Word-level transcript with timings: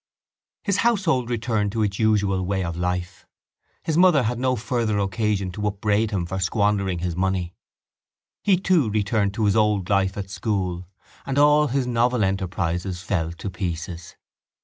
His 0.63 0.77
household 0.77 1.29
returned 1.29 1.71
to 1.73 1.83
its 1.83 1.99
usual 1.99 2.43
way 2.43 2.63
of 2.63 2.75
life. 2.75 3.27
His 3.83 3.99
mother 3.99 4.23
had 4.23 4.39
no 4.39 4.55
further 4.55 4.97
occasion 4.97 5.51
to 5.51 5.67
upbraid 5.67 6.09
him 6.09 6.25
for 6.25 6.39
squandering 6.39 6.97
his 6.97 7.15
money. 7.15 7.53
He, 8.41 8.57
too, 8.57 8.89
returned 8.89 9.35
to 9.35 9.45
his 9.45 9.55
old 9.55 9.91
life 9.91 10.17
at 10.17 10.31
school 10.31 10.87
and 11.23 11.37
all 11.37 11.67
his 11.67 11.85
novel 11.85 12.23
enterprises 12.23 13.03
fell 13.03 13.31
to 13.33 13.51
pieces. 13.51 14.15